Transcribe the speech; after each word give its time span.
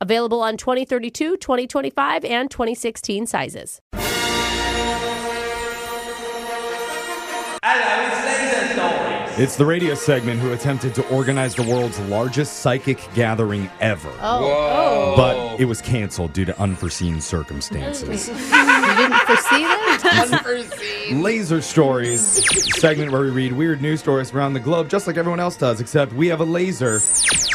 Available 0.00 0.40
on 0.40 0.56
2032, 0.56 1.36
2025, 1.38 2.24
and 2.24 2.50
2016 2.50 3.26
sizes. 3.26 3.80
It's 9.40 9.54
the 9.54 9.64
radio 9.64 9.94
segment 9.94 10.40
who 10.40 10.52
attempted 10.52 10.96
to 10.96 11.08
organize 11.10 11.54
the 11.54 11.62
world's 11.62 11.96
largest 12.00 12.54
psychic 12.54 12.98
gathering 13.14 13.70
ever. 13.78 14.10
Oh, 14.20 14.50
oh. 14.50 15.14
But 15.16 15.60
it 15.60 15.66
was 15.66 15.80
canceled 15.80 16.32
due 16.32 16.44
to 16.44 16.60
unforeseen 16.60 17.20
circumstances. 17.20 18.26
you 18.28 18.34
didn't 18.34 19.20
foresee 19.26 19.62
that? 19.62 20.28
Unforeseen. 20.32 21.22
Laser 21.22 21.62
Stories, 21.62 22.20
segment 22.80 23.12
where 23.12 23.20
we 23.20 23.30
read 23.30 23.52
weird 23.52 23.80
news 23.80 24.00
stories 24.00 24.32
around 24.32 24.54
the 24.54 24.60
globe, 24.60 24.88
just 24.88 25.06
like 25.06 25.16
everyone 25.16 25.38
else 25.38 25.56
does, 25.56 25.80
except 25.80 26.12
we 26.14 26.26
have 26.26 26.40
a 26.40 26.44
laser. 26.44 26.98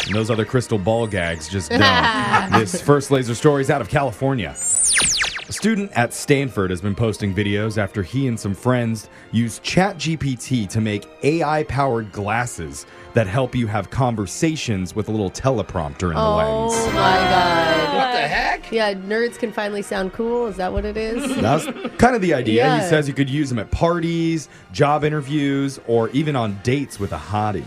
And 0.06 0.16
those 0.16 0.30
other 0.30 0.46
crystal 0.46 0.78
ball 0.78 1.08
gags 1.08 1.47
just 1.50 1.69
don't. 1.80 2.52
this 2.52 2.81
first 2.81 3.12
laser 3.12 3.36
story 3.36 3.62
is 3.62 3.69
out 3.69 3.81
of 3.81 3.90
California. 3.90 4.50
A 4.50 5.52
student 5.52 5.91
at 5.94 6.14
Stanford 6.14 6.69
has 6.69 6.81
been 6.81 6.96
posting 6.96 7.34
videos 7.36 7.78
after 7.78 8.02
he 8.02 8.28
and 8.28 8.40
some 8.40 8.53
friends 8.53 9.09
used 9.31 9.64
ChatGPT 9.64 10.69
to 10.69 10.80
make 10.81 11.06
AI 11.24 11.64
powered 11.64 12.12
glasses 12.14 12.86
that 13.14 13.28
help 13.28 13.53
you 13.53 13.68
have 13.68 13.90
conversations 13.90 14.96
with 14.96 15.09
a 15.09 15.12
little 15.12 15.30
teleprompter 15.30 16.09
in 16.09 16.16
the 16.16 16.30
lens. 16.30 16.74
Oh 16.74 16.81
lens. 16.84 16.85
my 16.88 17.18
god. 17.18 17.94
What 17.96 18.12
the 18.14 18.28
heck? 18.28 18.72
Yeah, 18.72 18.94
nerds 18.94 19.38
can 19.38 19.52
finally 19.52 19.81
sound 19.81 20.14
cool. 20.14 20.47
Is 20.47 20.56
that 20.56 20.72
what 20.72 20.85
it 20.85 20.97
is? 20.97 21.35
That's 21.41 21.66
kind 21.97 22.16
of 22.16 22.22
the 22.22 22.34
idea. 22.34 22.66
Yeah. 22.66 22.81
He 22.81 22.90
says 22.90 23.08
you 23.08 23.14
could 23.14 23.30
use 23.30 23.50
them 23.50 23.59
at 23.59 23.70
parties, 23.70 24.47
job 24.72 25.03
interviews, 25.03 25.80
or 25.88 26.09
even 26.09 26.35
on 26.35 26.58
dates 26.64 27.00
with 27.00 27.12
a 27.12 27.18
hottie. 27.18 27.66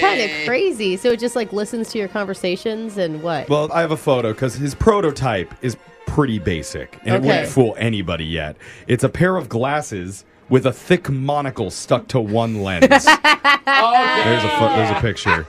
That's 0.00 0.18
kind 0.18 0.20
of 0.40 0.46
crazy. 0.46 0.96
So 0.96 1.10
it 1.10 1.20
just 1.20 1.36
like 1.36 1.52
listens 1.52 1.90
to 1.90 1.98
your 1.98 2.08
conversations 2.08 2.96
and 2.98 3.22
what? 3.22 3.48
Well, 3.48 3.70
I 3.72 3.80
have 3.80 3.90
a 3.92 3.96
photo 3.96 4.32
because 4.32 4.54
his 4.54 4.74
prototype 4.74 5.52
is 5.62 5.76
pretty 6.06 6.38
basic 6.38 6.98
and 7.04 7.14
it 7.14 7.18
Okay. 7.18 7.26
wouldn't 7.28 7.48
fool 7.48 7.74
anybody 7.78 8.24
yet. 8.24 8.56
It's 8.88 9.04
a 9.04 9.08
pair 9.08 9.36
of 9.36 9.48
glasses 9.48 10.24
with 10.48 10.66
a 10.66 10.72
thick 10.72 11.08
monocle 11.08 11.70
stuck 11.70 12.08
to 12.08 12.20
one 12.20 12.62
lens. 12.62 13.06
Oh, 13.72 14.22
there's 14.24 14.44
a 14.44 14.48
pho- 14.48 14.76
there's 14.76 14.90
a 14.90 15.00
picture. 15.00 15.46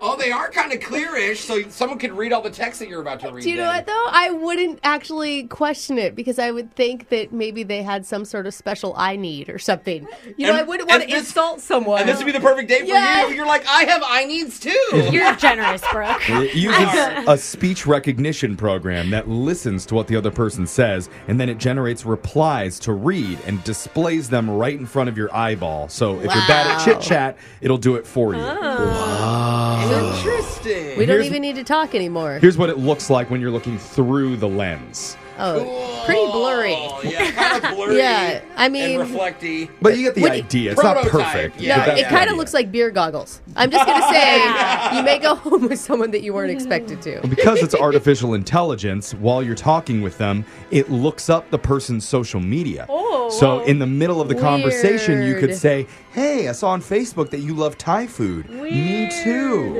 Oh, 0.00 0.16
they 0.16 0.30
are 0.30 0.50
kind 0.50 0.72
of 0.72 0.80
clearish, 0.80 1.38
so 1.38 1.62
someone 1.68 1.98
could 1.98 2.12
read 2.12 2.32
all 2.32 2.42
the 2.42 2.50
text 2.50 2.78
that 2.80 2.88
you're 2.88 3.00
about 3.00 3.20
to 3.20 3.30
read. 3.30 3.42
Do 3.44 3.50
you 3.50 3.56
know 3.56 3.62
then. 3.64 3.74
what 3.76 3.86
though? 3.86 4.06
I 4.10 4.30
wouldn't 4.30 4.80
actually 4.82 5.44
question 5.44 5.98
it 5.98 6.14
because 6.14 6.38
I 6.38 6.50
would 6.50 6.74
think 6.74 7.08
that 7.10 7.32
maybe 7.32 7.62
they 7.62 7.82
had 7.82 8.04
some 8.06 8.24
sort 8.24 8.46
of 8.46 8.54
special 8.54 8.94
eye 8.96 9.16
need 9.16 9.48
or 9.48 9.58
something. 9.58 10.06
You 10.36 10.46
know, 10.46 10.52
And- 10.52 10.60
I 10.60 10.62
wouldn't 10.62 10.88
want 10.88 11.02
to 11.02 11.08
this- 11.08 11.18
insult 11.28 11.60
someone. 11.60 12.00
And 12.00 12.08
this 12.08 12.16
would 12.18 12.26
be 12.26 12.32
the 12.32 12.40
perfect 12.40 12.68
date 12.68 12.80
for 12.80 12.86
Yeah. 12.86 13.28
you. 13.28 13.34
You're 13.34 13.46
like, 13.46 13.64
I 13.68 13.84
have 13.84 14.02
eye 14.04 14.24
needs 14.24 14.58
too. 14.60 14.70
You're 15.12 15.34
generous, 15.36 15.82
Brooke. 15.92 16.28
It 16.28 16.54
uses 16.54 17.24
a 17.28 17.36
speech 17.38 17.86
recognition 17.86 18.56
program 18.56 19.10
that 19.10 19.28
listens 19.28 19.86
to 19.86 19.94
what 19.94 20.06
the 20.06 20.16
other 20.16 20.30
person 20.30 20.66
says 20.66 21.08
and 21.28 21.38
then 21.40 21.48
it 21.48 21.58
generates 21.58 22.04
replies 22.04 22.78
to 22.80 22.92
read 22.92 23.38
and 23.46 23.62
displays 23.64 24.28
them 24.28 24.48
right 24.50 24.78
in 24.78 24.86
front 24.86 25.08
of 25.08 25.16
your 25.16 25.34
eyeball. 25.34 25.88
So 25.88 26.16
if 26.16 26.24
you're 26.24 26.46
bad 26.46 26.66
at 26.66 26.84
chit 26.84 27.00
chat, 27.00 27.36
it'll 27.60 27.78
do 27.78 27.96
it 27.96 28.06
for 28.06 28.34
you. 28.34 28.40
Oh. 28.40 29.85
Interesting. 29.92 30.98
we 30.98 31.06
don't 31.06 31.14
Here's- 31.16 31.26
even 31.26 31.42
need 31.42 31.56
to 31.56 31.64
talk 31.64 31.94
anymore. 31.94 32.38
Here's 32.40 32.58
what 32.58 32.70
it 32.70 32.78
looks 32.78 33.10
like 33.10 33.30
when 33.30 33.40
you're 33.40 33.50
looking 33.50 33.78
through 33.78 34.36
the 34.36 34.48
lens. 34.48 35.16
Oh, 35.38 36.02
pretty 36.06 36.26
blurry. 36.32 36.76
Yeah, 37.16 37.30
kind 37.32 37.64
of 37.64 37.70
blurry. 37.76 37.98
Yeah, 37.98 38.40
I 38.56 38.68
mean- 38.68 39.00
and 39.00 39.10
reflecty. 39.10 39.70
But 39.82 39.96
you 39.96 40.04
get 40.04 40.14
the 40.14 40.22
What- 40.22 40.32
idea. 40.32 40.72
It's 40.72 40.82
not 40.82 40.96
Prototype, 40.96 41.32
perfect. 41.52 41.60
yeah. 41.60 41.76
No, 41.78 41.86
but 41.86 41.98
it 41.98 42.06
kind 42.08 42.30
of 42.30 42.36
looks 42.36 42.52
like 42.54 42.72
beer 42.72 42.90
goggles. 42.90 43.40
I'm 43.54 43.70
just 43.70 43.86
gonna 43.86 44.12
say 44.12 44.96
you 44.96 45.02
may 45.02 45.18
go 45.18 45.34
home 45.34 45.68
with 45.68 45.78
someone 45.78 46.10
that 46.12 46.22
you 46.22 46.32
weren't 46.34 46.50
expected 46.50 47.00
to. 47.02 47.26
because 47.28 47.62
it's 47.62 47.74
artificial 47.74 48.34
intelligence, 48.34 49.14
while 49.14 49.42
you're 49.42 49.54
talking 49.54 50.02
with 50.02 50.18
them, 50.18 50.44
it 50.70 50.90
looks 50.90 51.28
up 51.30 51.48
the 51.50 51.58
person's 51.58 52.06
social 52.06 52.40
media. 52.40 52.86
Oh, 52.88 53.30
so 53.30 53.58
whoa. 53.58 53.64
in 53.64 53.78
the 53.78 53.86
middle 53.86 54.20
of 54.20 54.28
the 54.28 54.34
conversation, 54.34 55.22
you 55.22 55.36
could 55.38 55.54
say, 55.56 55.86
"Hey, 56.12 56.48
I 56.48 56.52
saw 56.52 56.70
on 56.70 56.80
Facebook 56.80 57.30
that 57.30 57.40
you 57.40 57.54
love 57.54 57.76
Thai 57.78 58.06
food. 58.06 58.48
Me 58.50 59.10
too." 59.24 59.74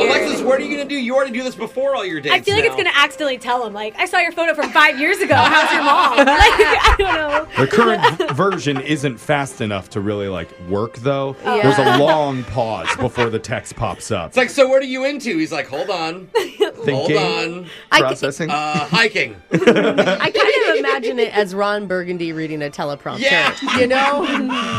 Alexis, 0.00 0.42
what 0.42 0.60
are 0.60 0.64
you 0.64 0.76
going 0.76 0.86
to 0.88 0.94
do? 0.94 1.00
You 1.00 1.14
already 1.14 1.32
do 1.32 1.42
this 1.42 1.54
before 1.54 1.94
all 1.94 2.04
your 2.04 2.20
dates. 2.20 2.34
I 2.34 2.40
feel 2.40 2.54
like 2.54 2.64
it's 2.64 2.74
going 2.74 2.86
to 2.86 2.96
accidentally 2.96 3.38
tell 3.38 3.66
him, 3.66 3.72
like, 3.72 3.94
I 3.98 4.06
saw 4.06 4.18
your 4.18 4.32
photo 4.32 4.54
from 4.54 4.70
five 4.70 4.98
years 4.98 5.18
ago. 5.18 5.34
How's 5.34 5.72
your 5.72 5.82
mom? 5.82 6.14
Like, 6.34 6.50
I 6.52 6.94
don't 6.98 7.14
know. 7.14 7.46
The 7.58 7.66
current 7.66 8.32
version 8.36 8.80
isn't 8.80 9.18
fast 9.18 9.60
enough 9.60 9.88
to 9.90 10.00
really 10.00 10.28
like 10.28 10.48
work 10.68 10.96
though. 10.96 11.36
Oh. 11.44 11.62
There's 11.62 11.78
a 11.78 11.98
long 11.98 12.42
pause 12.44 12.94
before 12.96 13.30
the 13.30 13.38
text 13.38 13.76
pops 13.76 14.10
up. 14.10 14.28
It's 14.28 14.36
like, 14.36 14.50
so 14.50 14.66
what 14.68 14.82
are 14.82 14.86
you 14.86 15.04
into? 15.04 15.38
He's 15.38 15.52
like, 15.52 15.66
hold 15.68 15.90
on, 15.90 16.28
hold 16.74 16.86
Thinking, 16.86 17.16
on, 17.16 17.66
I 17.92 17.96
c- 17.98 18.02
processing. 18.02 18.50
uh, 18.50 18.78
hiking. 18.86 19.36
I 19.52 19.58
kind 20.30 20.70
of 20.70 20.76
imagine 20.76 21.18
it 21.18 21.36
as 21.36 21.54
Ron 21.54 21.86
Burgundy 21.86 22.32
reading 22.32 22.62
a 22.62 22.70
teleprompter. 22.70 23.20
Yeah. 23.20 23.54
You 23.78 23.86
know? 23.86 24.24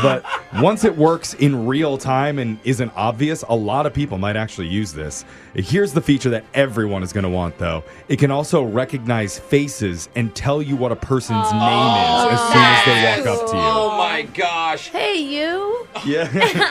But 0.02 0.24
once 0.60 0.84
it 0.84 0.96
works 0.96 1.34
in 1.34 1.66
real 1.66 1.98
time 1.98 2.38
and 2.38 2.58
isn't 2.64 2.92
obvious, 2.96 3.42
a 3.48 3.56
lot 3.56 3.86
of 3.86 3.94
people 3.94 4.18
might 4.18 4.36
actually 4.36 4.68
use 4.68 4.92
this. 4.92 5.24
Here's 5.54 5.92
the 5.92 6.02
feature 6.02 6.30
that 6.30 6.44
everyone 6.54 7.02
is 7.02 7.12
going 7.12 7.24
to 7.24 7.30
want, 7.30 7.56
though. 7.58 7.82
It 8.08 8.18
can 8.18 8.30
also 8.30 8.62
recognize 8.62 9.38
faces 9.38 10.08
and 10.14 10.34
tell 10.34 10.60
you 10.60 10.76
what 10.76 10.92
a 10.92 10.96
person's 10.96 11.50
name 11.50 11.62
is 11.62 12.32
as 12.32 12.40
soon 12.52 12.62
as 12.62 12.84
they 12.84 13.30
walk 13.30 13.40
up 13.40 13.50
to 13.50 13.56
you. 13.56 13.62
Oh 13.62 13.96
my 13.96 14.22
gosh! 14.34 14.88
hey, 14.90 15.16
you. 15.16 15.86
Yeah. 16.04 16.28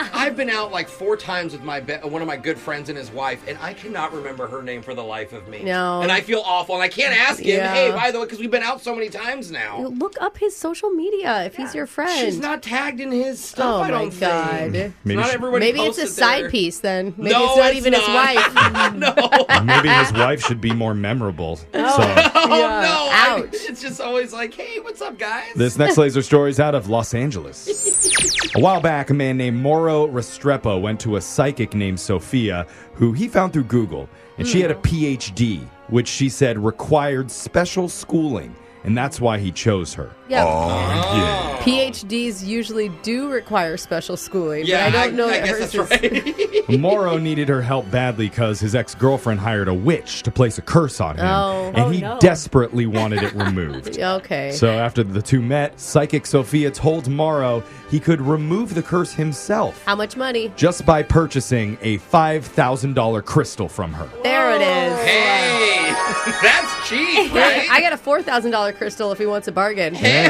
I've 0.13 0.35
been 0.37 0.49
out 0.51 0.71
like 0.71 0.87
four 0.87 1.17
times 1.17 1.53
with 1.53 1.63
my 1.63 1.79
be- 1.79 1.95
one 1.95 2.21
of 2.21 2.27
my 2.27 2.37
good 2.37 2.57
friends 2.59 2.89
and 2.89 2.97
his 2.97 3.09
wife, 3.11 3.43
and 3.47 3.57
I 3.59 3.73
cannot 3.73 4.13
remember 4.13 4.47
her 4.47 4.61
name 4.61 4.81
for 4.83 4.93
the 4.93 5.03
life 5.03 5.24
of 5.33 5.47
me. 5.47 5.63
No. 5.63 6.01
and 6.01 6.11
I 6.11 6.21
feel 6.21 6.41
awful, 6.45 6.75
and 6.75 6.83
I 6.83 6.87
can't 6.87 7.13
ask 7.17 7.39
him. 7.39 7.57
Yeah. 7.57 7.73
Hey, 7.73 7.91
by 7.91 8.11
the 8.11 8.19
way, 8.19 8.25
because 8.25 8.39
we've 8.39 8.51
been 8.51 8.63
out 8.63 8.81
so 8.81 8.93
many 8.95 9.09
times. 9.09 9.25
times 9.25 9.49
now. 9.51 9.81
Look 9.87 10.21
up 10.21 10.37
his 10.37 10.55
social 10.55 10.89
media 10.91 11.45
if 11.45 11.55
he's 11.55 11.73
your 11.73 11.87
friend. 11.87 12.11
She's 12.19 12.37
not 12.39 12.61
tagged 12.61 12.99
in 12.99 13.11
his 13.11 13.39
stuff. 13.43 13.65
Oh 13.65 13.77
I 13.79 13.89
my 13.89 13.89
don't 13.89 14.19
God. 14.19 14.71
Think. 14.71 14.93
Maybe 15.03 15.15
not 15.19 15.27
she- 15.29 15.33
everybody 15.33 15.65
Maybe 15.65 15.79
it's 15.81 15.97
a 15.97 16.05
side 16.07 16.43
there. 16.43 16.49
piece 16.51 16.79
then. 16.79 17.13
Maybe 17.17 17.31
No, 17.31 17.45
it's 17.47 17.57
not 17.57 17.67
it's 17.69 17.77
even 17.77 17.91
not. 17.93 18.01
his 18.01 18.09
wife. 18.35 18.93
no. 19.55 19.63
Maybe 19.63 19.89
his 19.89 20.13
wife 20.13 20.41
should 20.45 20.61
be 20.61 20.73
more 20.73 20.93
memorable. 20.93 21.55
So. 21.73 21.81
Oh 21.81 21.99
Yeah. 21.99 22.31
Oh, 22.35 22.49
no! 22.49 23.07
I- 23.11 23.39
Ouch. 23.39 23.49
it's 23.53 23.81
just 23.81 23.99
always 23.99 24.31
like, 24.33 24.53
hey, 24.53 24.79
what's 24.79 25.01
up, 25.01 25.17
guys? 25.17 25.53
This 25.55 25.77
next 25.77 25.97
laser 25.97 26.21
story 26.21 26.49
is 26.51 26.59
out 26.59 26.75
of 26.75 26.87
Los 26.89 27.13
Angeles. 27.13 28.51
A 28.55 28.59
while 28.59 28.81
back, 28.81 29.09
a 29.09 29.13
man 29.13 29.37
named 29.37 29.57
Moro 29.57 30.07
Restrepo 30.07 30.79
went 30.81 30.99
to 31.01 31.15
a 31.15 31.21
psychic 31.21 31.73
named 31.73 31.99
Sophia, 31.99 32.67
who 32.93 33.11
he 33.13 33.27
found 33.27 33.53
through 33.53 33.63
Google, 33.65 34.09
and 34.37 34.47
she 34.47 34.61
had 34.61 34.71
a 34.71 34.75
PhD, 34.75 35.67
which 35.87 36.07
she 36.07 36.29
said 36.29 36.57
required 36.57 37.29
special 37.31 37.87
schooling, 37.89 38.55
and 38.83 38.97
that's 38.97 39.19
why 39.21 39.37
he 39.39 39.51
chose 39.51 39.93
her. 39.93 40.11
Yeah. 40.27 40.43
Oh. 40.47 41.59
PhDs 41.61 42.45
usually 42.45 42.89
do 43.01 43.29
require 43.31 43.77
special 43.77 44.17
schooling, 44.17 44.65
yeah, 44.65 44.89
but 44.91 44.97
I 44.99 45.05
don't 45.07 45.15
know 45.15 45.27
I, 45.27 45.39
that 45.39 45.45
guess 45.45 45.73
hers 45.73 45.89
that's 45.89 46.03
is- 46.03 46.67
right. 46.69 46.79
Moro 46.79 47.17
needed 47.17 47.47
her 47.49 47.61
help 47.61 47.89
badly 47.91 48.29
because 48.29 48.59
his 48.59 48.75
ex 48.75 48.93
girlfriend 48.95 49.39
hired 49.39 49.67
a 49.67 49.73
witch 49.73 50.21
to 50.23 50.31
place 50.31 50.57
a 50.57 50.61
curse 50.61 50.99
on 51.01 51.15
him, 51.17 51.25
Oh. 51.25 51.67
and 51.67 51.77
Oh, 51.77 51.89
he 51.89 52.01
no. 52.01 52.19
desperately 52.19 52.85
wanted 52.85 53.23
it 53.23 53.33
removed. 53.33 53.97
Okay. 54.05 54.51
So 54.51 54.69
after 54.69 55.03
the 55.03 55.21
two 55.21 55.41
met, 55.41 55.79
psychic 55.79 56.25
Sophia 56.25 56.69
told 56.69 57.07
Moro 57.09 57.63
he 57.89 57.99
could 57.99 58.21
remove 58.21 58.73
the 58.75 58.81
curse 58.83 59.13
himself 59.13 59.83
How 59.85 59.95
much 59.95 60.15
money? 60.17 60.51
just 60.55 60.85
by 60.85 61.03
purchasing 61.03 61.77
a 61.81 61.97
$5,000 61.99 63.25
crystal 63.25 63.67
from 63.69 63.93
her. 63.93 64.09
There 64.23 64.51
it 64.55 64.61
is. 64.61 64.99
hey, 65.05 65.91
that's 66.41 66.89
cheap, 66.89 67.33
right? 67.33 67.67
I 67.69 67.79
got 67.81 67.93
a 67.93 67.97
four 67.97 68.21
thousand 68.21 68.51
dollar 68.51 68.71
crystal 68.73 69.11
if 69.11 69.17
he 69.17 69.25
wants 69.25 69.47
a 69.47 69.51
bargain. 69.51 69.93
Hey, 69.95 70.25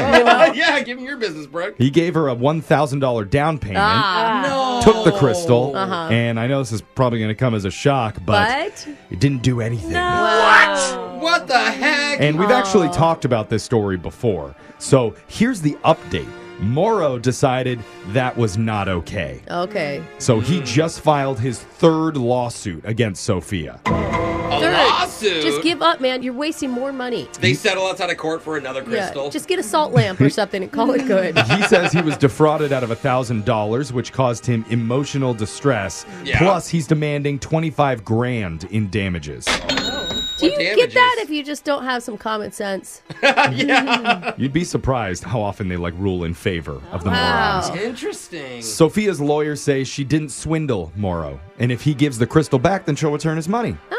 yeah, 0.54 0.80
give 0.84 0.98
him 0.98 1.04
your 1.04 1.16
business, 1.16 1.46
Brooke. 1.46 1.74
He 1.78 1.90
gave 1.90 2.14
her 2.14 2.28
a 2.28 2.34
$1,000 2.36 3.30
down 3.30 3.58
payment, 3.58 3.78
Ah, 3.80 4.80
No. 4.84 4.92
took 4.92 5.04
the 5.04 5.12
crystal, 5.18 5.74
Uh-huh. 5.76 6.08
and 6.10 6.38
I 6.40 6.46
know 6.46 6.58
this 6.60 6.72
is 6.72 6.82
probably 6.82 7.18
going 7.18 7.28
to 7.30 7.34
come 7.34 7.54
as 7.54 7.64
a 7.64 7.70
shock, 7.70 8.16
but, 8.24 8.84
but 8.86 8.88
it 9.10 9.20
didn't 9.20 9.42
do 9.42 9.60
anything. 9.60 9.92
Wow. 9.92 11.18
What 11.20 11.46
the 11.46 11.58
heck? 11.58 12.20
And 12.20 12.38
we've 12.38 12.50
actually 12.50 12.88
talked 12.90 13.24
about 13.24 13.48
this 13.50 13.62
story 13.62 13.96
before. 13.96 14.54
So 14.78 15.14
here's 15.26 15.60
the 15.62 15.72
update. 15.84 16.28
Moro 16.58 17.18
decided 17.18 17.78
that 18.08 18.36
was 18.36 18.56
not 18.56 18.88
okay. 18.88 19.40
Okay. 19.50 20.02
So 20.18 20.40
he 20.40 20.60
just 20.62 21.00
filed 21.00 21.38
his 21.40 21.58
third 21.58 22.16
lawsuit 22.16 22.82
against 22.84 23.24
Sophia. 23.24 23.80
a 23.86 24.60
Third, 24.60 24.72
lawsuit. 24.72 25.42
Just 25.42 25.62
give 25.62 25.82
up, 25.82 26.00
man. 26.00 26.22
You're 26.22 26.32
wasting 26.32 26.70
more 26.70 26.92
money. 26.92 27.28
They 27.40 27.52
settle 27.54 27.86
outside 27.86 28.10
of 28.10 28.16
court 28.16 28.42
for 28.42 28.56
another 28.56 28.82
crystal. 28.82 29.24
Yeah, 29.24 29.30
just 29.30 29.48
get 29.48 29.58
a 29.58 29.62
salt 29.62 29.92
lamp 29.92 30.20
or 30.20 30.30
something 30.30 30.62
and 30.62 30.72
call 30.72 30.92
it 30.92 31.06
good. 31.06 31.36
He 31.56 31.62
says 31.64 31.92
he 31.92 32.02
was 32.02 32.16
defrauded 32.16 32.72
out 32.72 32.82
of 32.82 32.90
$1,000, 32.90 33.92
which 33.92 34.12
caused 34.12 34.44
him 34.46 34.64
emotional 34.68 35.32
distress. 35.34 36.04
Yeah. 36.24 36.38
Plus, 36.38 36.68
he's 36.68 36.86
demanding 36.86 37.38
25 37.38 38.04
grand 38.04 38.64
in 38.64 38.88
damages. 38.90 39.46
Oh. 39.48 40.05
Do 40.38 40.46
you 40.46 40.52
What 40.52 40.58
get 40.76 40.92
that 40.94 41.16
if 41.20 41.30
you 41.30 41.42
just 41.42 41.64
don't 41.64 41.84
have 41.84 42.02
some 42.02 42.18
common 42.18 42.52
sense? 42.52 43.00
You'd 44.36 44.52
be 44.52 44.64
surprised 44.64 45.24
how 45.24 45.40
often 45.40 45.68
they 45.68 45.76
like 45.76 45.94
rule 45.96 46.24
in 46.24 46.34
favor 46.34 46.80
of 46.92 47.04
the 47.04 47.10
Wow. 47.10 47.62
morons. 47.66 47.80
Interesting. 47.82 48.60
Sophia's 48.62 49.20
lawyers 49.20 49.60
say 49.62 49.84
she 49.84 50.04
didn't 50.04 50.30
swindle 50.30 50.92
Moro, 50.96 51.40
and 51.58 51.72
if 51.72 51.82
he 51.82 51.94
gives 51.94 52.18
the 52.18 52.26
crystal 52.26 52.58
back, 52.58 52.84
then 52.84 52.96
she'll 52.96 53.12
return 53.12 53.36
his 53.36 53.48
money. 53.48 53.76
Oh, 53.90 53.95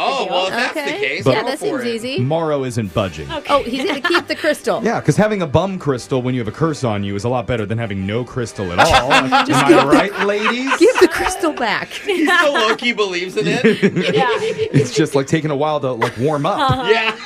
Oh, 0.00 0.06
that's 0.08 0.20
a 0.20 0.24
good 0.24 0.26
deal. 0.26 0.34
well, 0.34 0.46
if 0.46 0.52
that's 0.52 0.76
okay. 0.76 0.92
the 0.92 0.98
case, 1.06 1.26
yeah, 1.26 1.32
I'll 1.40 1.44
that 1.46 1.58
seems 1.58 1.80
for 1.82 1.86
easy. 1.86 2.18
Moro 2.20 2.64
isn't 2.64 2.92
budging. 2.94 3.28
Oh, 3.48 3.62
he's 3.62 3.84
gonna 3.84 4.00
keep 4.00 4.26
the 4.26 4.36
crystal. 4.36 4.82
Yeah, 4.90 5.00
because 5.00 5.16
having 5.16 5.42
a 5.42 5.46
bum 5.46 5.78
crystal 5.78 6.22
when 6.22 6.34
you 6.34 6.40
have 6.40 6.48
a 6.48 6.52
curse 6.52 6.84
on 6.84 7.04
you 7.04 7.14
is 7.14 7.24
a 7.24 7.28
lot 7.28 7.46
better 7.46 7.66
than 7.66 7.76
having 7.78 8.06
no 8.06 8.24
crystal 8.24 8.72
at 8.72 8.78
all. 8.78 9.12
Am 9.12 9.32
I 9.32 9.84
right, 9.84 10.26
ladies? 10.26 10.76
Give 10.78 10.98
the 11.00 11.08
crystal 11.08 11.52
back. 11.52 11.88
He 12.10 12.24
still 12.26 12.52
low 12.52 12.76
key 12.76 12.92
believes 12.92 13.36
in 13.36 13.44
it. 13.46 13.64
Yeah. 14.14 14.26
It's 14.72 14.94
just 14.94 15.14
like 15.14 15.26
taking 15.26 15.50
a 15.50 15.56
while 15.56 15.78
to 15.80 15.92
like 15.92 16.16
warm 16.18 16.44
up. 16.46 16.88
yeah. 16.88 17.16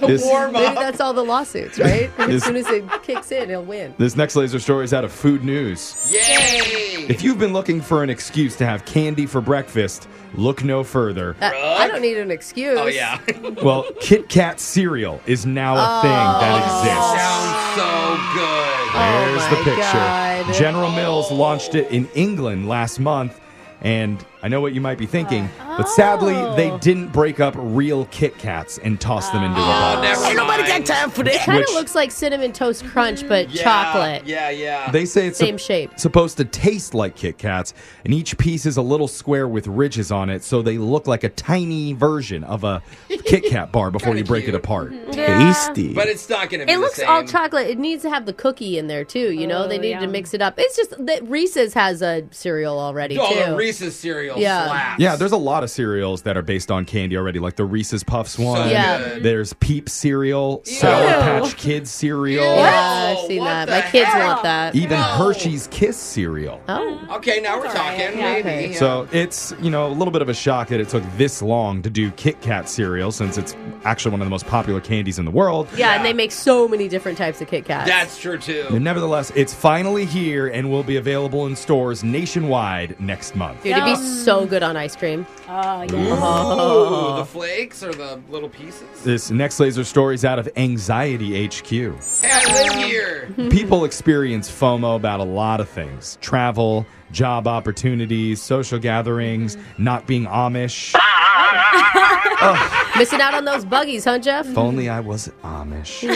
This, 0.00 0.24
Warm 0.24 0.52
Maybe 0.52 0.74
that's 0.74 1.00
all 1.00 1.12
the 1.12 1.24
lawsuits, 1.24 1.78
right? 1.78 2.10
as 2.18 2.44
soon 2.44 2.56
as 2.56 2.66
it 2.68 2.84
kicks 3.02 3.30
in, 3.32 3.48
he'll 3.48 3.62
win. 3.64 3.94
this 3.98 4.16
next 4.16 4.36
laser 4.36 4.58
story 4.58 4.84
is 4.84 4.92
out 4.94 5.04
of 5.04 5.12
Food 5.12 5.44
News. 5.44 6.10
Yay. 6.12 7.06
If 7.08 7.22
you've 7.22 7.38
been 7.38 7.52
looking 7.54 7.80
for 7.80 8.02
an 8.02 8.10
excuse 8.10 8.54
to 8.56 8.66
have 8.66 8.84
candy 8.84 9.24
for 9.26 9.40
breakfast, 9.40 10.06
look 10.34 10.62
no 10.62 10.84
further. 10.84 11.36
Uh, 11.40 11.50
I 11.78 11.88
don't 11.88 12.02
need 12.02 12.18
an 12.18 12.30
excuse. 12.30 12.78
Oh, 12.78 12.86
yeah. 12.86 13.18
Well, 13.62 13.86
Kit 14.00 14.28
Kat 14.28 14.60
cereal 14.60 15.20
is 15.26 15.44
now 15.46 15.74
a 15.74 16.02
thing 16.02 16.10
that 16.10 16.62
exists. 16.62 17.22
Sounds 17.22 17.76
so 17.76 18.34
good. 18.34 18.68
Oh 18.94 19.24
There's 19.26 19.42
my 19.42 19.50
the 19.50 19.64
picture. 19.64 19.98
God. 19.98 20.54
General 20.54 20.90
Mills 20.92 21.30
launched 21.32 21.74
it 21.74 21.90
in 21.90 22.08
England 22.14 22.68
last 22.68 23.00
month, 23.00 23.40
and 23.80 24.24
I 24.42 24.48
know 24.48 24.60
what 24.60 24.72
you 24.72 24.80
might 24.80 24.98
be 24.98 25.06
thinking, 25.06 25.48
but 25.58 25.88
sadly, 25.88 26.34
Oh. 26.34 26.54
they 26.54 26.76
didn't 26.78 27.08
break 27.08 27.40
up 27.40 27.54
real 27.58 28.06
Kit 28.06 28.38
Kats 28.38 28.78
and 28.78 29.00
toss 29.00 29.30
them 29.30 29.42
into 29.42 29.58
a 29.58 29.62
Oh, 29.62 29.66
box. 29.66 30.02
never 30.02 30.44
mind. 30.44 30.62
It 30.68 31.40
kind 31.40 31.58
Which- 31.58 31.68
of 31.68 31.74
looks 31.74 31.94
like 31.94 32.10
cinnamon 32.12 32.52
toast 32.52 32.84
crunch, 32.86 33.26
but 33.28 33.50
Yeah, 33.50 33.62
chocolate. 33.64 34.22
Yeah, 34.26 34.50
yeah. 34.50 34.90
They 34.90 35.04
say 35.06 35.26
it's 35.26 35.38
Same 35.38 35.58
shape. 35.58 35.90
supposed 35.96 36.36
to 36.36 36.44
taste 36.44 36.94
like 36.94 37.16
Kit 37.16 37.36
Kats, 37.38 37.74
and 38.04 38.14
each 38.14 38.36
piece 38.38 38.64
is 38.66 38.76
a 38.76 38.82
little 38.82 39.08
square 39.08 39.48
with 39.48 39.66
ridges 39.66 40.12
on 40.12 40.30
it, 40.30 40.44
so 40.44 40.62
they 40.62 40.78
look 40.78 41.06
like 41.08 41.24
a 41.24 41.28
tiny 41.30 41.92
version 41.94 42.44
of 42.44 42.62
a 42.64 42.80
Kit 43.24 43.44
Kat 43.46 43.72
bar 43.72 43.90
before 43.90 44.16
you 44.16 44.24
break 44.24 44.44
cute. 44.44 44.54
it 44.54 44.58
apart. 44.58 44.92
Mm-hmm. 44.92 45.18
Yeah. 45.18 45.52
Tasty. 45.52 45.94
but 45.94 46.06
it's 46.08 46.28
not 46.28 46.48
going 46.50 46.60
to 46.60 46.66
be 46.66 46.72
It 46.72 46.76
the 46.76 46.80
looks 46.82 46.96
same. 46.96 47.08
all 47.08 47.24
chocolate. 47.24 47.68
It 47.68 47.78
needs 47.78 48.02
to 48.02 48.10
have 48.10 48.24
the 48.26 48.32
cookie 48.32 48.78
in 48.78 48.86
there 48.86 49.04
too. 49.04 49.32
You 49.32 49.46
know, 49.46 49.64
Oh, 49.64 49.68
they 49.68 49.78
need 49.78 49.98
to 50.00 50.06
mix 50.06 50.32
it 50.34 50.40
up. 50.42 50.54
It's 50.58 50.76
just 50.76 50.94
that 51.06 51.28
Reese's 51.28 51.74
has 51.74 52.02
a 52.02 52.22
cereal 52.30 52.78
already 52.78 53.18
Oh, 53.18 53.28
too. 53.32 53.50
the 53.50 53.56
Reese's 53.68 53.94
cereal 53.96 54.38
Yeah. 54.38 54.66
slaps. 54.66 55.00
yeah, 55.00 55.16
there's 55.16 55.32
a 55.32 55.36
lot 55.36 55.62
of 55.62 55.70
cereals 55.70 56.22
that 56.22 56.36
are 56.38 56.42
based 56.42 56.70
on 56.70 56.86
candy 56.86 57.16
already, 57.18 57.38
like 57.38 57.56
the 57.56 57.64
Reese's 57.66 58.02
Puffs 58.02 58.38
one. 58.38 58.70
Yeah. 58.70 58.98
good. 58.98 59.22
There's 59.22 59.52
Peep 59.54 59.88
cereal, 59.90 60.62
Sour 60.64 61.06
Patch 61.06 61.56
Kids 61.58 61.90
cereal, 61.90 62.44
yeah, 62.56 63.14
I've 63.18 63.26
seen 63.26 63.40
what 63.40 63.44
that. 63.46 63.64
the 63.66 63.72
My 63.72 63.80
kids 63.90 64.10
want 64.14 64.42
that. 64.44 64.74
even 64.74 64.98
No. 64.98 65.02
Hershey's 65.02 65.68
Kiss 65.70 65.96
cereal. 65.98 66.60
Oh, 66.68 66.98
Okay, 67.16 67.40
now 67.40 67.56
we're 67.58 67.64
That's 67.64 67.78
all 67.78 67.84
right, 67.86 67.98
talking. 68.06 68.18
yeah. 68.18 68.32
Maybe. 68.32 68.40
Okay. 68.48 68.70
yeah. 68.72 68.78
So 68.78 69.08
it's, 69.12 69.52
you 69.60 69.70
know, 69.70 69.86
a 69.86 69.92
little 69.92 70.12
bit 70.12 70.22
of 70.22 70.28
a 70.28 70.34
shock 70.34 70.68
that 70.68 70.80
it 70.80 70.88
took 70.88 71.02
this 71.16 71.42
long 71.42 71.82
to 71.82 71.90
do 71.90 72.10
Kit 72.12 72.40
Kat 72.40 72.68
cereal 72.68 73.12
since 73.12 73.36
it's 73.38 73.54
actually 73.84 74.12
one 74.12 74.20
of 74.22 74.26
the 74.26 74.30
most 74.30 74.46
popular 74.46 74.80
candies 74.80 75.18
in 75.18 75.24
the 75.24 75.30
world. 75.30 75.68
yeah, 75.72 75.78
Yeah. 75.90 75.96
and 75.96 76.04
they 76.04 76.12
make 76.14 76.32
so 76.32 76.66
many 76.68 76.88
different 76.88 77.18
types 77.18 77.40
of 77.42 77.48
Kit 77.48 77.64
Kats. 77.66 77.88
that's 77.88 78.18
true 78.18 78.38
too. 78.38 78.66
And 78.70 78.82
nevertheless, 78.84 79.30
it's 79.34 79.52
finally 79.52 80.04
here 80.06 80.46
and 80.48 80.70
will 80.70 80.82
be 80.82 80.96
available 80.96 81.46
in 81.46 81.54
stores 81.56 82.02
nationwide 82.04 82.96
next 83.00 83.34
month. 83.36 83.57
Dude, 83.62 83.72
it'd 83.72 83.84
be 83.84 83.96
so 83.96 84.46
good 84.46 84.62
on 84.62 84.76
ice 84.76 84.94
cream. 84.94 85.26
Oh, 85.48 85.82
yeah. 85.82 85.92
Ooh, 85.92 86.08
oh. 86.12 87.16
the 87.18 87.24
flakes 87.24 87.82
or 87.82 87.92
the 87.92 88.20
little 88.30 88.48
pieces? 88.48 88.86
This 89.02 89.30
next 89.30 89.58
laser 89.58 89.84
story 89.84 90.14
is 90.14 90.24
out 90.24 90.38
of 90.38 90.48
Anxiety 90.56 91.46
HQ. 91.46 91.68
Hey, 91.68 92.30
I 92.30 92.62
live 92.62 92.84
here. 92.84 93.34
People 93.50 93.84
experience 93.84 94.50
FOMO 94.50 94.96
about 94.96 95.20
a 95.20 95.24
lot 95.24 95.60
of 95.60 95.68
things 95.68 96.18
travel, 96.20 96.86
job 97.10 97.48
opportunities, 97.48 98.40
social 98.40 98.78
gatherings, 98.78 99.56
mm-hmm. 99.56 99.84
not 99.84 100.06
being 100.06 100.26
Amish. 100.26 100.94
Missing 102.98 103.20
out 103.20 103.34
on 103.34 103.44
those 103.44 103.64
buggies, 103.64 104.04
huh, 104.04 104.18
Jeff? 104.18 104.46
If 104.46 104.58
only 104.58 104.88
I 104.88 105.00
was 105.00 105.28
Amish. 105.42 106.06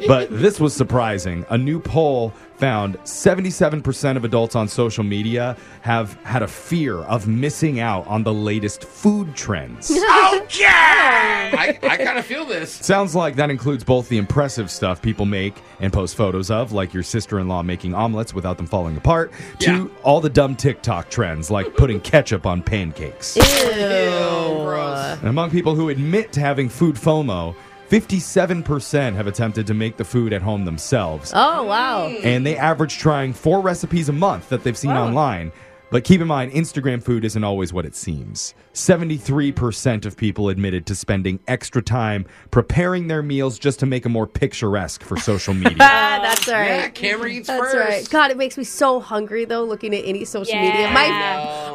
but 0.06 0.28
this 0.30 0.60
was 0.60 0.74
surprising. 0.74 1.46
A 1.48 1.56
new 1.56 1.80
poll 1.80 2.34
found 2.58 2.96
77% 3.00 4.16
of 4.16 4.24
adults 4.24 4.56
on 4.56 4.66
social 4.68 5.04
media 5.04 5.56
have 5.82 6.14
had 6.22 6.42
a 6.42 6.48
fear 6.48 6.98
of 7.00 7.26
missing 7.28 7.80
out 7.80 8.06
on 8.06 8.22
the 8.22 8.32
latest 8.32 8.84
food 8.84 9.34
trends. 9.34 9.90
I, 10.68 11.78
I 11.82 11.96
kind 11.96 12.18
of 12.18 12.24
feel 12.26 12.44
this. 12.44 12.72
Sounds 12.72 13.14
like 13.14 13.36
that 13.36 13.50
includes 13.50 13.84
both 13.84 14.08
the 14.08 14.18
impressive 14.18 14.70
stuff 14.70 15.00
people 15.02 15.26
make 15.26 15.60
and 15.80 15.92
post 15.92 16.16
photos 16.16 16.50
of, 16.50 16.72
like 16.72 16.92
your 16.94 17.02
sister 17.02 17.38
in 17.38 17.48
law 17.48 17.62
making 17.62 17.94
omelets 17.94 18.34
without 18.34 18.56
them 18.56 18.66
falling 18.66 18.96
apart, 18.96 19.32
to 19.60 19.70
Yeah. 19.72 19.86
all 20.02 20.20
the 20.20 20.30
dumb 20.30 20.56
TikTok 20.56 21.08
trends, 21.10 21.50
like 21.50 21.76
putting 21.76 22.00
ketchup 22.00 22.46
on 22.46 22.62
pancakes. 22.62 23.36
Ew. 23.36 23.42
gross. 23.42 25.18
And 25.20 25.28
among 25.28 25.50
people 25.50 25.74
who 25.74 25.88
admit 25.90 26.32
to 26.32 26.40
having 26.40 26.68
food 26.68 26.96
FOMO, 26.96 27.54
57% 27.90 29.14
have 29.14 29.26
attempted 29.26 29.66
to 29.68 29.74
make 29.74 29.96
the 29.96 30.04
food 30.04 30.32
at 30.32 30.42
home 30.42 30.64
themselves. 30.64 31.32
Oh, 31.34 31.64
wow. 31.64 32.08
And 32.08 32.44
they 32.44 32.56
average 32.56 32.98
trying 32.98 33.32
four 33.32 33.60
recipes 33.60 34.08
a 34.08 34.12
month 34.12 34.48
that 34.48 34.64
they've 34.64 34.76
seen 34.76 34.92
online. 34.92 35.52
But 35.88 36.02
keep 36.02 36.20
in 36.20 36.26
mind, 36.26 36.52
Instagram 36.52 37.02
food 37.02 37.24
isn't 37.24 37.44
always 37.44 37.72
what 37.72 37.86
it 37.86 37.94
seems. 37.94 38.54
73% 38.74 40.04
of 40.04 40.16
people 40.16 40.48
admitted 40.48 40.84
to 40.86 40.94
spending 40.94 41.38
extra 41.46 41.80
time 41.80 42.26
preparing 42.50 43.06
their 43.06 43.22
meals 43.22 43.58
just 43.58 43.78
to 43.80 43.86
make 43.86 44.02
them 44.02 44.12
more 44.12 44.26
picturesque 44.26 45.02
for 45.02 45.16
social 45.16 45.54
media. 45.54 45.76
Ah, 45.80 46.18
that's 46.22 46.48
right. 46.48 46.66
Yeah, 46.66 46.88
Camera 46.88 47.28
eats 47.28 47.46
That's 47.46 47.72
first. 47.72 47.76
right. 47.76 48.10
God, 48.10 48.30
it 48.32 48.36
makes 48.36 48.58
me 48.58 48.64
so 48.64 48.98
hungry 49.00 49.44
though 49.44 49.62
looking 49.64 49.94
at 49.94 50.04
any 50.04 50.24
social 50.24 50.54
media. 50.56 50.90
My 50.90 51.06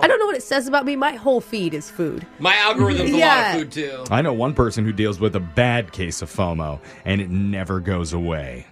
I 0.01 0.07
don't 0.07 0.19
know 0.19 0.25
what 0.25 0.35
it 0.35 0.43
says 0.43 0.67
about 0.67 0.85
me. 0.85 0.95
My 0.95 1.13
whole 1.13 1.39
feed 1.41 1.73
is 1.73 1.89
food. 1.89 2.25
My 2.39 2.55
algorithm's 2.55 3.11
a 3.11 3.17
lot 3.17 3.55
of 3.55 3.61
food 3.61 3.71
too. 3.71 4.03
I 4.11 4.21
know 4.21 4.33
one 4.33 4.53
person 4.53 4.83
who 4.83 4.91
deals 4.91 5.19
with 5.19 5.35
a 5.35 5.39
bad 5.39 5.91
case 5.93 6.21
of 6.21 6.29
FOMO, 6.29 6.79
and 7.05 7.21
it 7.21 7.29
never 7.29 7.79
goes 7.79 8.11
away. 8.13 8.65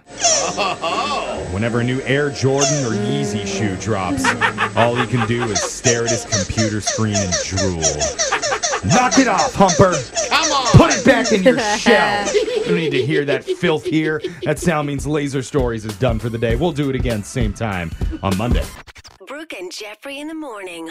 Whenever 1.52 1.80
a 1.80 1.84
new 1.84 2.00
Air 2.02 2.30
Jordan 2.30 2.84
or 2.84 2.90
Yeezy 2.90 3.46
shoe 3.46 3.76
drops, 3.76 4.24
all 4.76 4.94
he 4.94 5.06
can 5.06 5.26
do 5.26 5.42
is 5.44 5.60
stare 5.60 6.04
at 6.04 6.10
his 6.10 6.24
computer 6.24 6.80
screen 6.80 7.16
and 7.16 7.32
drool. 7.44 7.80
Knock 8.84 9.18
it 9.18 9.28
off, 9.28 9.54
Humper! 9.54 9.94
Come 10.28 10.52
on. 10.52 10.66
Put 10.72 10.96
it 10.96 11.04
back 11.04 11.32
in 11.32 11.42
your 11.42 11.58
shell. 11.78 12.32
You 12.34 12.64
don't 12.64 12.74
need 12.76 12.90
to 12.90 13.04
hear 13.04 13.24
that 13.26 13.44
filth 13.44 13.84
here. 13.84 14.22
That 14.44 14.58
sound 14.58 14.88
means 14.88 15.06
Laser 15.06 15.42
Stories 15.42 15.84
is 15.84 15.96
done 15.98 16.18
for 16.18 16.28
the 16.28 16.38
day. 16.38 16.56
We'll 16.56 16.72
do 16.72 16.88
it 16.88 16.96
again 16.96 17.22
same 17.24 17.52
time 17.52 17.90
on 18.22 18.36
Monday. 18.36 18.64
Brooke 19.26 19.52
and 19.52 19.70
Jeffrey 19.70 20.18
in 20.18 20.28
the 20.28 20.34
morning. 20.34 20.90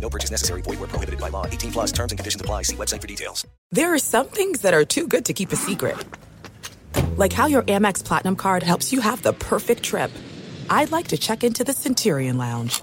No 0.00 0.08
purchase 0.08 0.30
necessary. 0.30 0.62
Void 0.62 0.80
where 0.80 0.88
prohibited 0.88 1.20
by 1.20 1.28
law. 1.28 1.46
18 1.46 1.72
plus 1.72 1.92
terms 1.92 2.12
and 2.12 2.18
conditions 2.18 2.40
apply. 2.40 2.62
See 2.62 2.76
website 2.76 3.00
for 3.00 3.06
details. 3.06 3.46
There 3.70 3.92
are 3.92 3.98
some 3.98 4.26
things 4.26 4.62
that 4.62 4.72
are 4.72 4.84
too 4.84 5.06
good 5.06 5.26
to 5.26 5.32
keep 5.34 5.52
a 5.52 5.56
secret. 5.56 5.96
Like 7.16 7.32
how 7.32 7.46
your 7.46 7.62
Amex 7.62 8.04
Platinum 8.04 8.36
card 8.36 8.62
helps 8.62 8.92
you 8.92 9.00
have 9.00 9.22
the 9.22 9.32
perfect 9.32 9.82
trip. 9.82 10.10
I'd 10.70 10.92
like 10.92 11.08
to 11.08 11.18
check 11.18 11.44
into 11.44 11.64
the 11.64 11.72
Centurion 11.72 12.38
Lounge. 12.38 12.82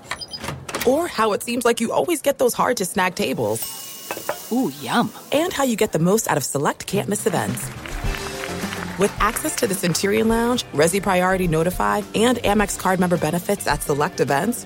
Or 0.86 1.08
how 1.08 1.34
it 1.34 1.42
seems 1.42 1.66
like 1.66 1.82
you 1.82 1.92
always 1.92 2.22
get 2.22 2.38
those 2.38 2.54
hard 2.54 2.78
to 2.78 2.86
snag 2.86 3.16
tables. 3.16 4.52
Ooh, 4.52 4.72
yum. 4.82 5.12
And 5.32 5.52
how 5.52 5.64
you 5.64 5.76
get 5.76 5.92
the 5.92 6.00
most 6.00 6.30
out 6.30 6.38
of 6.38 6.44
select 6.44 6.86
can't 6.86 7.10
miss 7.10 7.26
events. 7.26 7.66
With 9.00 9.14
access 9.20 9.56
to 9.58 9.68
the 9.68 9.74
Centurion 9.74 10.28
Lounge, 10.28 10.64
Resy 10.74 11.02
Priority 11.02 11.48
Notified, 11.48 12.06
and 12.16 12.38
Amex 12.38 12.80
card 12.80 13.00
member 13.00 13.18
benefits 13.18 13.68
at 13.68 13.84
select 13.84 14.20
events, 14.20 14.66